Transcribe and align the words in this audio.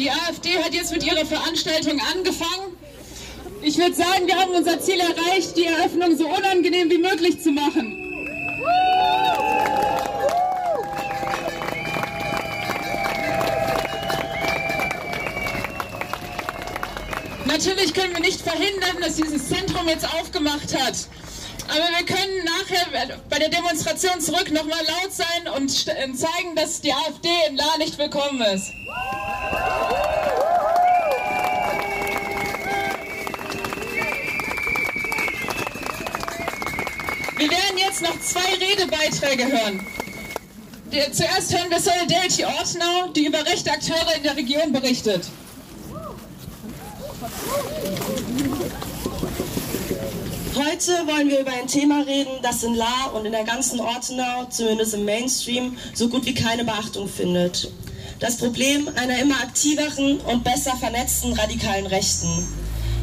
Die 0.00 0.10
AfD 0.10 0.56
hat 0.56 0.72
jetzt 0.72 0.92
mit 0.92 1.04
ihrer 1.04 1.26
Veranstaltung 1.26 2.00
angefangen. 2.14 2.74
Ich 3.60 3.76
würde 3.76 3.94
sagen, 3.94 4.26
wir 4.26 4.34
haben 4.34 4.52
unser 4.52 4.80
Ziel 4.80 4.98
erreicht, 4.98 5.54
die 5.58 5.66
Eröffnung 5.66 6.16
so 6.16 6.26
unangenehm 6.26 6.88
wie 6.88 6.96
möglich 6.96 7.42
zu 7.42 7.50
machen. 7.50 7.98
Natürlich 17.44 17.92
können 17.92 18.14
wir 18.14 18.20
nicht 18.20 18.40
verhindern, 18.40 19.02
dass 19.02 19.16
dieses 19.16 19.50
Zentrum 19.50 19.86
jetzt 19.86 20.06
aufgemacht 20.14 20.74
hat. 20.82 20.94
Aber 21.68 21.88
wir 21.98 22.06
können 22.06 22.44
nachher 22.46 23.20
bei 23.28 23.38
der 23.38 23.50
Demonstration 23.50 24.18
zurück 24.18 24.50
nochmal 24.50 24.82
laut 24.86 25.12
sein 25.12 25.52
und 25.58 25.70
zeigen, 25.70 26.56
dass 26.56 26.80
die 26.80 26.90
AfD 26.90 27.28
in 27.50 27.56
La 27.56 27.76
nicht 27.76 27.98
willkommen 27.98 28.40
ist. 28.40 28.72
Jetzt 38.00 38.02
noch 38.02 38.20
zwei 38.20 38.54
Redebeiträge 38.54 39.46
hören. 39.46 39.86
Zuerst 41.12 41.56
hören 41.56 41.70
wir 41.70 41.80
Solidarity 41.80 42.44
Ortenau, 42.44 43.08
die 43.14 43.26
über 43.26 43.44
rechte 43.46 43.70
Akteure 43.70 44.16
in 44.16 44.22
der 44.22 44.36
Region 44.36 44.72
berichtet. 44.72 45.26
Heute 50.54 51.06
wollen 51.06 51.28
wir 51.28 51.40
über 51.40 51.52
ein 51.52 51.66
Thema 51.68 52.02
reden, 52.02 52.32
das 52.42 52.64
in 52.64 52.74
La 52.74 53.06
und 53.14 53.24
in 53.24 53.32
der 53.32 53.44
ganzen 53.44 53.80
Ortenau, 53.80 54.46
zumindest 54.50 54.94
im 54.94 55.04
Mainstream, 55.04 55.76
so 55.94 56.08
gut 56.08 56.26
wie 56.26 56.34
keine 56.34 56.64
Beachtung 56.64 57.08
findet. 57.08 57.70
Das 58.18 58.36
Problem 58.36 58.88
einer 58.96 59.18
immer 59.20 59.36
aktiveren 59.36 60.20
und 60.20 60.44
besser 60.44 60.76
vernetzten 60.76 61.32
radikalen 61.32 61.86
Rechten. 61.86 62.46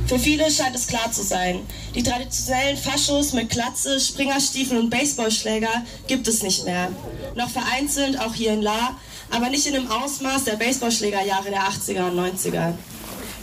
Für 0.07 0.19
viele 0.19 0.49
scheint 0.49 0.73
es 0.73 0.87
klar 0.87 1.11
zu 1.11 1.21
sein, 1.21 1.59
die 1.93 2.01
traditionellen 2.01 2.77
Faschos 2.77 3.33
mit 3.33 3.49
Klatze, 3.49 3.99
Springerstiefeln 3.99 4.79
und 4.79 4.89
Baseballschläger 4.89 5.83
gibt 6.07 6.29
es 6.29 6.43
nicht 6.43 6.63
mehr. 6.63 6.93
Noch 7.35 7.49
vereinzelt, 7.49 8.17
auch 8.17 8.33
hier 8.33 8.53
in 8.53 8.61
La, 8.61 8.95
aber 9.31 9.49
nicht 9.49 9.67
in 9.67 9.73
dem 9.73 9.91
Ausmaß 9.91 10.45
der 10.45 10.55
Baseballschlägerjahre 10.55 11.49
der 11.49 11.63
80er 11.63 12.09
und 12.09 12.17
90er. 12.17 12.73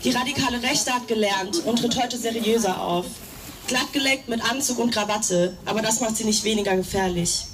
Die 0.04 0.10
radikale 0.10 0.62
Rechte 0.62 0.94
hat 0.94 1.06
gelernt 1.06 1.62
und 1.66 1.80
tritt 1.80 2.02
heute 2.02 2.16
seriöser 2.16 2.80
auf. 2.80 3.04
Glattgeleckt 3.66 4.30
mit 4.30 4.42
Anzug 4.50 4.78
und 4.78 4.90
Krawatte, 4.90 5.58
aber 5.66 5.82
das 5.82 6.00
macht 6.00 6.16
sie 6.16 6.24
nicht 6.24 6.44
weniger 6.44 6.76
gefährlich. 6.76 7.44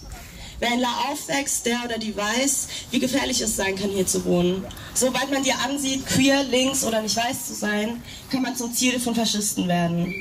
Wer 0.60 0.74
in 0.74 0.80
La 0.80 0.92
aufwächst, 1.10 1.64
der 1.64 1.82
oder 1.86 1.96
die 1.96 2.14
weiß, 2.14 2.68
wie 2.90 2.98
gefährlich 2.98 3.40
es 3.40 3.56
sein 3.56 3.76
kann, 3.76 3.88
hier 3.88 4.06
zu 4.06 4.24
wohnen. 4.26 4.64
Sobald 4.92 5.30
man 5.30 5.42
dir 5.42 5.58
ansieht, 5.58 6.06
queer, 6.06 6.44
links 6.44 6.84
oder 6.84 7.00
nicht 7.00 7.16
weiß 7.16 7.46
zu 7.46 7.54
sein, 7.54 8.02
kann 8.30 8.42
man 8.42 8.54
zum 8.54 8.72
Ziel 8.74 9.00
von 9.00 9.14
Faschisten 9.14 9.66
werden. 9.68 10.14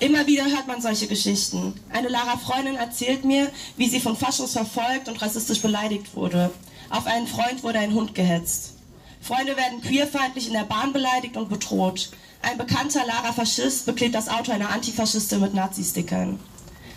Immer 0.00 0.26
wieder 0.26 0.46
hört 0.46 0.66
man 0.66 0.82
solche 0.82 1.06
Geschichten. 1.06 1.74
Eine 1.90 2.08
Lara-Freundin 2.08 2.74
erzählt 2.74 3.24
mir, 3.24 3.52
wie 3.76 3.88
sie 3.88 4.00
von 4.00 4.16
Faschos 4.16 4.52
verfolgt 4.52 5.08
und 5.08 5.22
rassistisch 5.22 5.60
beleidigt 5.62 6.16
wurde. 6.16 6.50
Auf 6.90 7.06
einen 7.06 7.28
Freund 7.28 7.62
wurde 7.62 7.78
ein 7.78 7.94
Hund 7.94 8.16
gehetzt. 8.16 8.72
Freunde 9.20 9.56
werden 9.56 9.80
queerfeindlich 9.80 10.48
in 10.48 10.54
der 10.54 10.64
Bahn 10.64 10.92
beleidigt 10.92 11.36
und 11.36 11.48
bedroht. 11.48 12.10
Ein 12.42 12.58
bekannter 12.58 13.06
Lara-Faschist 13.06 13.86
beklebt 13.86 14.16
das 14.16 14.28
Auto 14.28 14.50
einer 14.50 14.70
Antifaschistin 14.70 15.40
mit 15.40 15.54
Nazi-Stickern. 15.54 16.40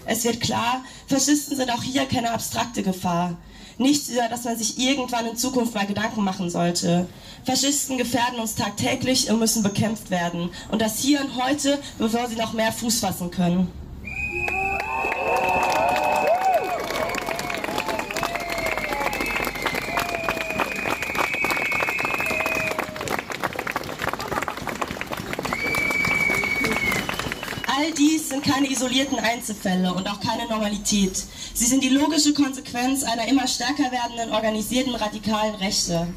Es 0.08 0.24
wird 0.24 0.40
klar, 0.40 0.84
Faschisten 1.08 1.58
sind 1.58 1.72
auch 1.72 1.82
hier 1.82 2.06
keine 2.06 2.32
abstrakte 2.32 2.84
Gefahr. 2.84 3.38
Nichts, 3.78 4.08
über 4.10 4.28
das 4.30 4.44
man 4.44 4.58
sich 4.58 4.78
irgendwann 4.78 5.26
in 5.26 5.36
Zukunft 5.36 5.74
mal 5.74 5.86
Gedanken 5.86 6.24
machen 6.24 6.50
sollte. 6.50 7.08
Faschisten 7.44 7.98
gefährden 7.98 8.40
uns 8.40 8.56
tagtäglich 8.56 9.30
und 9.30 9.40
müssen 9.40 9.64
bekämpft 9.64 10.12
werden. 10.12 10.50
Und 10.72 10.82
das 10.82 11.00
hier 11.00 11.20
und 11.22 11.44
heute, 11.44 11.80
bevor 11.98 12.28
sie 12.28 12.36
noch 12.36 12.54
mehr 12.54 12.72
Fuß 12.72 13.00
fassen 13.00 13.32
können. 13.32 13.68
All 27.78 27.92
dies 27.92 28.30
sind 28.30 28.35
keine 28.46 28.70
isolierten 28.70 29.20
Einzelfälle 29.20 29.94
und 29.94 30.08
auch 30.08 30.20
keine 30.20 30.48
Normalität. 30.48 31.24
Sie 31.54 31.66
sind 31.66 31.84
die 31.84 31.90
logische 31.90 32.34
Konsequenz 32.34 33.04
einer 33.04 33.28
immer 33.28 33.48
stärker 33.48 33.92
werdenden 33.92 34.32
organisierten 34.32 34.96
radikalen 34.96 35.56
Rechte. 35.56 36.08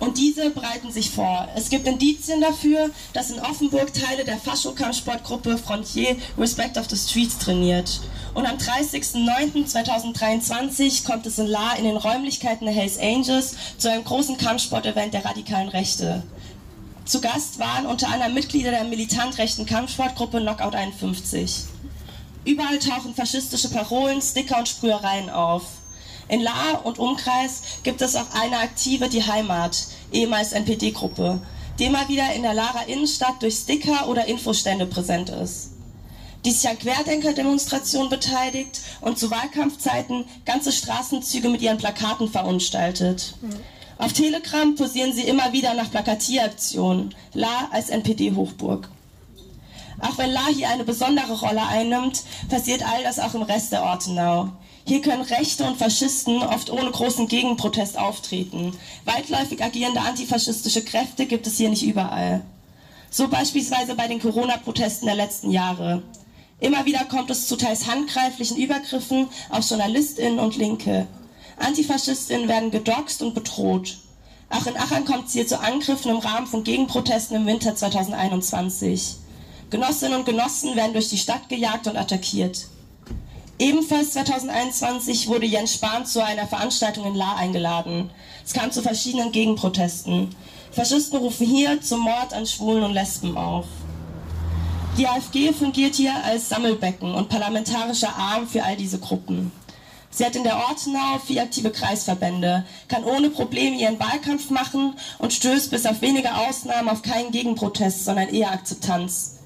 Und 0.00 0.16
diese 0.16 0.50
breiten 0.50 0.90
sich 0.90 1.10
vor. 1.10 1.46
Es 1.54 1.68
gibt 1.68 1.86
Indizien 1.86 2.40
dafür, 2.40 2.88
dass 3.12 3.30
in 3.30 3.38
Offenburg 3.38 3.92
Teile 3.92 4.24
der 4.24 4.38
Faschokampfsportgruppe 4.38 5.58
Frontier 5.58 6.16
Respect 6.38 6.78
of 6.78 6.88
the 6.88 6.96
Streets 6.96 7.36
trainiert. 7.38 8.00
Und 8.32 8.46
am 8.46 8.56
30.09.2023 8.56 11.04
kommt 11.04 11.26
es 11.26 11.38
in 11.38 11.48
La 11.48 11.74
in 11.74 11.84
den 11.84 11.98
Räumlichkeiten 11.98 12.64
der 12.64 12.74
Hells 12.74 12.98
Angels 12.98 13.56
zu 13.76 13.90
einem 13.90 14.04
großen 14.04 14.38
Kampfsportevent 14.38 15.12
der 15.12 15.26
radikalen 15.26 15.68
Rechte. 15.68 16.22
Zu 17.04 17.20
Gast 17.20 17.58
waren 17.58 17.86
unter 17.86 18.08
anderem 18.08 18.34
Mitglieder 18.34 18.70
der 18.70 18.84
militant 18.84 19.38
rechten 19.38 19.66
Kampfsportgruppe 19.66 20.40
Knockout 20.40 20.74
51. 20.74 21.64
Überall 22.44 22.78
tauchen 22.78 23.14
faschistische 23.14 23.70
Parolen, 23.70 24.22
Sticker 24.22 24.58
und 24.58 24.68
Sprühereien 24.68 25.28
auf. 25.30 25.62
In 26.28 26.40
La 26.40 26.78
und 26.84 26.98
Umkreis 26.98 27.62
gibt 27.82 28.00
es 28.02 28.14
auch 28.14 28.30
eine 28.34 28.58
aktive 28.58 29.08
Die 29.08 29.24
Heimat, 29.24 29.86
ehemals 30.12 30.52
NPD-Gruppe, 30.52 31.40
die 31.78 31.84
immer 31.84 32.08
wieder 32.08 32.32
in 32.34 32.42
der 32.42 32.54
Lara 32.54 32.82
Innenstadt 32.82 33.42
durch 33.42 33.56
Sticker 33.56 34.06
oder 34.08 34.26
Infostände 34.26 34.86
präsent 34.86 35.30
ist. 35.30 35.70
Die 36.44 36.52
sich 36.52 36.68
an 36.70 36.78
Querdenker-Demonstrationen 36.78 38.08
beteiligt 38.08 38.80
und 39.00 39.18
zu 39.18 39.30
Wahlkampfzeiten 39.30 40.24
ganze 40.44 40.72
Straßenzüge 40.72 41.48
mit 41.48 41.60
ihren 41.60 41.78
Plakaten 41.78 42.30
verunstaltet. 42.30 43.34
Mhm. 43.40 43.60
Auf 44.00 44.14
Telegram 44.14 44.74
posieren 44.76 45.12
sie 45.12 45.24
immer 45.28 45.52
wieder 45.52 45.74
nach 45.74 45.90
Plakatieraktionen. 45.90 47.14
La 47.34 47.68
als 47.70 47.90
NPD-Hochburg. 47.90 48.88
Auch 50.00 50.16
wenn 50.16 50.30
La 50.30 50.46
hier 50.46 50.70
eine 50.70 50.84
besondere 50.84 51.38
Rolle 51.38 51.66
einnimmt, 51.66 52.22
passiert 52.48 52.82
all 52.82 53.02
das 53.02 53.18
auch 53.18 53.34
im 53.34 53.42
Rest 53.42 53.72
der 53.72 53.82
Ortenau. 53.82 54.48
Hier 54.86 55.02
können 55.02 55.20
Rechte 55.20 55.64
und 55.64 55.76
Faschisten 55.76 56.42
oft 56.42 56.70
ohne 56.70 56.90
großen 56.90 57.28
Gegenprotest 57.28 57.98
auftreten. 57.98 58.72
Weitläufig 59.04 59.62
agierende 59.62 60.00
antifaschistische 60.00 60.82
Kräfte 60.82 61.26
gibt 61.26 61.46
es 61.46 61.58
hier 61.58 61.68
nicht 61.68 61.82
überall. 61.82 62.40
So 63.10 63.28
beispielsweise 63.28 63.96
bei 63.96 64.08
den 64.08 64.22
Corona-Protesten 64.22 65.04
der 65.04 65.14
letzten 65.14 65.50
Jahre. 65.50 66.02
Immer 66.58 66.86
wieder 66.86 67.04
kommt 67.04 67.28
es 67.28 67.46
zu 67.46 67.56
teils 67.56 67.86
handgreiflichen 67.86 68.56
Übergriffen 68.56 69.28
auf 69.50 69.68
JournalistInnen 69.68 70.38
und 70.38 70.56
Linke. 70.56 71.06
Antifaschistinnen 71.60 72.48
werden 72.48 72.70
gedoxt 72.70 73.22
und 73.22 73.34
bedroht. 73.34 73.98
Auch 74.48 74.66
in 74.66 74.76
Aachen 74.76 75.04
kommt 75.04 75.28
es 75.28 75.32
hier 75.32 75.46
zu 75.46 75.60
Angriffen 75.60 76.10
im 76.10 76.18
Rahmen 76.18 76.46
von 76.46 76.64
Gegenprotesten 76.64 77.36
im 77.36 77.46
Winter 77.46 77.74
2021. 77.76 79.16
Genossinnen 79.70 80.18
und 80.18 80.26
Genossen 80.26 80.74
werden 80.74 80.92
durch 80.92 81.08
die 81.08 81.18
Stadt 81.18 81.48
gejagt 81.48 81.86
und 81.86 81.96
attackiert. 81.96 82.66
Ebenfalls 83.60 84.12
2021 84.12 85.28
wurde 85.28 85.46
Jens 85.46 85.74
Spahn 85.74 86.06
zu 86.06 86.24
einer 86.24 86.46
Veranstaltung 86.46 87.04
in 87.04 87.14
La 87.14 87.36
eingeladen. 87.36 88.10
Es 88.44 88.54
kam 88.54 88.72
zu 88.72 88.82
verschiedenen 88.82 89.32
Gegenprotesten. 89.32 90.34
Faschisten 90.72 91.18
rufen 91.18 91.46
hier 91.46 91.80
zum 91.82 92.00
Mord 92.00 92.32
an 92.32 92.46
Schwulen 92.46 92.84
und 92.84 92.94
Lesben 92.94 93.36
auf. 93.36 93.66
Die 94.96 95.06
AfG 95.06 95.52
fungiert 95.52 95.94
hier 95.94 96.14
als 96.24 96.48
Sammelbecken 96.48 97.14
und 97.14 97.28
parlamentarischer 97.28 98.16
Arm 98.16 98.48
für 98.48 98.64
all 98.64 98.76
diese 98.76 98.98
Gruppen. 98.98 99.52
Sie 100.10 100.24
hat 100.24 100.34
in 100.34 100.42
der 100.42 100.56
Ortenau 100.56 101.18
vier 101.24 101.42
aktive 101.42 101.70
Kreisverbände, 101.70 102.64
kann 102.88 103.04
ohne 103.04 103.30
Probleme 103.30 103.76
ihren 103.76 104.00
Wahlkampf 104.00 104.50
machen 104.50 104.94
und 105.18 105.32
stößt 105.32 105.70
bis 105.70 105.86
auf 105.86 106.02
wenige 106.02 106.34
Ausnahmen 106.34 106.88
auf 106.88 107.02
keinen 107.02 107.30
Gegenprotest, 107.30 108.04
sondern 108.04 108.28
eher 108.28 108.50
Akzeptanz. 108.50 109.36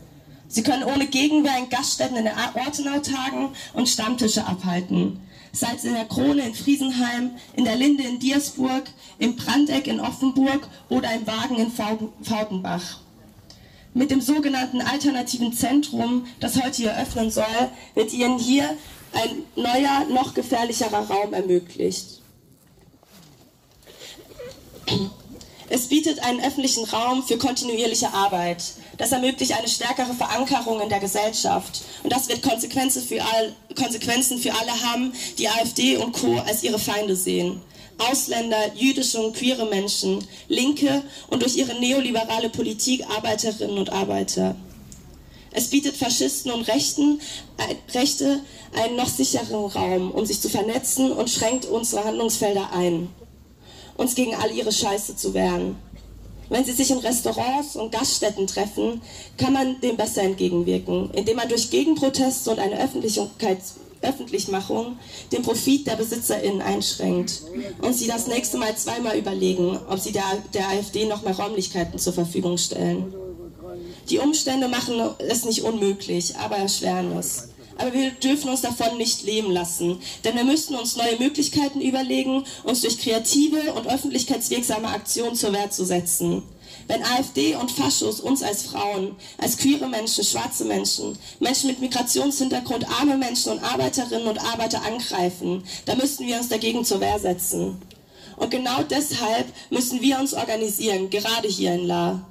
Sie 0.49 0.63
können 0.63 0.85
ohne 0.85 1.07
Gegenwehr 1.07 1.59
in 1.59 1.69
Gaststätten 1.69 2.17
in 2.17 2.25
der 2.25 2.37
Ortenau 2.55 2.99
tagen 3.01 3.51
und 3.75 3.89
Stammtische 3.89 4.47
abhalten. 4.47 5.21
Sei 5.53 5.69
es 5.77 5.85
in 5.85 5.95
der 5.95 6.07
Krone 6.07 6.47
in 6.47 6.55
Friesenheim, 6.55 7.33
in 7.55 7.65
der 7.65 7.77
Linde 7.77 8.03
in 8.05 8.19
Diersburg, 8.19 8.85
im 9.19 9.37
Brandeck 9.37 9.87
in 9.87 10.01
Offenburg 10.01 10.67
oder 10.89 11.13
im 11.13 11.27
Wagen 11.27 11.57
in 11.57 11.71
Fautenbach. 11.71 13.04
Mit 13.95 14.11
dem 14.11 14.21
sogenannten 14.21 14.81
alternativen 14.81 15.53
Zentrum, 15.53 16.27
das 16.41 16.61
heute 16.61 16.83
hier 16.83 16.99
öffnen 16.99 17.31
soll, 17.31 17.45
wird 17.95 18.13
Ihnen 18.13 18.41
hier 18.41 18.69
ein 19.13 19.45
neuer, 19.55 20.07
noch 20.11 20.35
gefährlicherer 20.35 21.09
Raum 21.09 21.33
ermöglicht. 21.33 22.21
Es 25.69 25.89
bietet 25.89 26.19
einen 26.25 26.41
öffentlichen 26.41 26.85
Raum 26.85 27.23
für 27.23 27.39
kontinuierliche 27.39 28.13
Arbeit. 28.13 28.65
Das 28.97 29.13
ermöglicht 29.13 29.53
eine 29.53 29.69
stärkere 29.69 30.15
Verankerung 30.15 30.81
in 30.81 30.89
der 30.89 31.01
Gesellschaft. 31.01 31.83
Und 32.03 32.13
das 32.13 32.29
wird 32.29 32.43
Konsequenzen 32.43 33.03
für, 33.03 33.23
all, 33.23 33.53
Konsequenzen 33.75 34.39
für 34.39 34.53
alle 34.53 34.83
haben, 34.83 35.13
die 35.39 35.49
AfD 35.49 35.97
und 35.97 36.13
Co. 36.13 36.39
als 36.39 36.63
ihre 36.63 36.79
Feinde 36.79 37.17
sehen. 37.17 37.61
Ausländer, 37.99 38.75
jüdische 38.75 39.21
und 39.21 39.37
queere 39.37 39.67
Menschen, 39.67 40.27
Linke 40.49 41.03
und 41.29 41.43
durch 41.43 41.57
ihre 41.57 41.79
neoliberale 41.79 42.51
Politik 42.51 43.05
Arbeiterinnen 43.09 43.79
und 43.79 43.91
Arbeiter. 43.91 44.57
Es 45.53 45.69
bietet 45.69 45.97
Faschisten 45.97 46.51
und 46.51 46.67
Rechten, 46.67 47.21
äh, 47.59 47.97
Rechte 47.97 48.41
einen 48.77 48.97
noch 48.97 49.09
sicheren 49.09 49.67
Raum, 49.67 50.11
um 50.11 50.27
sich 50.27 50.41
zu 50.41 50.49
vernetzen 50.49 51.13
und 51.13 51.31
schränkt 51.31 51.65
unsere 51.67 52.05
Handlungsfelder 52.05 52.73
ein, 52.73 53.09
uns 53.97 54.17
gegen 54.17 54.35
all 54.35 54.51
ihre 54.51 54.73
Scheiße 54.73 55.15
zu 55.15 55.33
wehren. 55.33 55.77
Wenn 56.49 56.65
sie 56.65 56.73
sich 56.73 56.91
in 56.91 56.99
Restaurants 56.99 57.77
und 57.77 57.93
Gaststätten 57.93 58.47
treffen, 58.47 59.01
kann 59.39 59.53
man 59.53 59.81
dem 59.81 59.97
besser 59.97 60.23
entgegenwirken, 60.23 61.11
indem 61.13 61.37
man 61.37 61.49
durch 61.49 61.71
Gegenproteste 61.71 62.51
und 62.51 62.59
eine 62.59 62.81
Öffentlichmachung 62.81 64.99
den 65.33 65.43
Profit 65.43 65.87
der 65.87 65.97
BesitzerInnen 65.97 66.61
einschränkt 66.61 67.43
und 67.81 67.95
sie 67.95 68.07
das 68.07 68.27
nächste 68.27 68.59
Mal 68.59 68.77
zweimal 68.77 69.17
überlegen, 69.17 69.79
ob 69.89 69.99
sie 69.99 70.13
der, 70.13 70.25
der 70.53 70.69
AfD 70.69 71.07
noch 71.07 71.23
mehr 71.23 71.37
Räumlichkeiten 71.37 71.99
zur 71.99 72.13
Verfügung 72.13 72.59
stellen. 72.59 73.15
Die 74.11 74.19
Umstände 74.19 74.69
machen 74.69 75.01
es 75.19 75.45
nicht 75.45 75.63
unmöglich, 75.63 76.37
aber 76.37 76.59
erschweren 76.59 77.17
es. 77.17 77.49
Aber 77.77 77.93
wir 77.93 78.11
dürfen 78.13 78.51
uns 78.51 78.61
davon 78.61 78.97
nicht 78.99 79.25
leben 79.25 79.51
lassen, 79.51 79.99
denn 80.23 80.37
wir 80.37 80.45
müssen 80.45 80.77
uns 80.77 80.97
neue 80.97 81.19
Möglichkeiten 81.19 81.81
überlegen, 81.81 82.45
uns 82.63 82.83
durch 82.83 82.99
kreative 82.99 83.73
und 83.75 83.87
öffentlichkeitswirksame 83.87 84.89
Aktionen 84.89 85.35
zur 85.35 85.53
Wehr 85.53 85.71
zu 85.71 85.85
setzen. 85.85 86.43
Wenn 86.87 87.03
AfD 87.03 87.57
und 87.57 87.71
Faschos 87.71 88.21
uns 88.21 88.43
als 88.43 88.63
Frauen, 88.65 89.17
als 89.39 89.57
queere 89.57 89.89
Menschen, 89.89 90.25
schwarze 90.25 90.65
Menschen, 90.65 91.19
Menschen 91.41 91.69
mit 91.69 91.81
Migrationshintergrund, 91.81 92.87
arme 93.01 93.17
Menschen 93.17 93.53
und 93.53 93.63
Arbeiterinnen 93.63 94.29
und 94.29 94.39
Arbeiter 94.39 94.83
angreifen, 94.85 95.65
dann 95.87 95.99
müssen 95.99 96.27
wir 96.27 96.37
uns 96.37 96.49
dagegen 96.49 96.85
zur 96.85 97.01
Wehr 97.01 97.19
setzen. 97.19 97.81
Und 98.37 98.51
genau 98.51 98.83
deshalb 98.83 99.47
müssen 99.71 100.01
wir 100.03 100.19
uns 100.19 100.35
organisieren, 100.35 101.09
gerade 101.09 101.49
hier 101.49 101.75
in 101.75 101.87
La. 101.87 102.27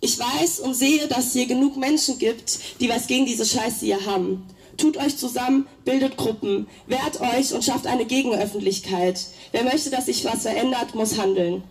Ich 0.00 0.18
weiß 0.18 0.60
und 0.60 0.74
sehe, 0.74 1.06
dass 1.08 1.26
es 1.26 1.32
hier 1.32 1.46
genug 1.46 1.76
Menschen 1.76 2.18
gibt, 2.18 2.58
die 2.80 2.88
was 2.88 3.06
gegen 3.06 3.26
diese 3.26 3.46
Scheiße 3.46 3.86
hier 3.86 4.04
haben. 4.06 4.46
Tut 4.76 4.96
euch 4.96 5.16
zusammen, 5.16 5.66
bildet 5.84 6.16
Gruppen, 6.16 6.66
wehrt 6.86 7.20
euch 7.20 7.52
und 7.54 7.64
schafft 7.64 7.86
eine 7.86 8.04
Gegenöffentlichkeit. 8.04 9.20
Wer 9.52 9.64
möchte, 9.64 9.90
dass 9.90 10.06
sich 10.06 10.24
was 10.24 10.42
verändert, 10.42 10.94
muss 10.94 11.18
handeln. 11.18 11.62